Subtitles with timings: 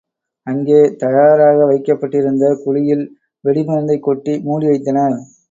[0.47, 3.05] அங்கே தயாராக வைக்கப்பட்டிருந்த குழியில்
[3.43, 5.17] வெடிமருந்தைக் கொட்டி மூடிவைத்தனர்.